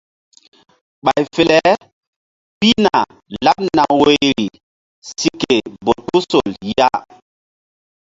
Ɓay 1.03 1.21
fe 1.33 1.41
le 1.49 1.59
pihna 2.59 2.95
laɓ 3.45 3.59
woyri 3.99 4.43
si 5.15 5.27
ke 5.41 5.53
bolkusol 5.85 6.49
ya. 6.77 6.87